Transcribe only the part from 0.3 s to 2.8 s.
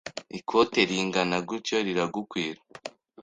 Ikote ringana gutyo riragukwira?”